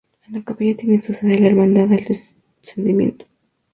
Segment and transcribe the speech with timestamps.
[0.25, 2.03] En la Capilla tiene su sede la Hermandad del
[2.63, 3.25] Descendimiento.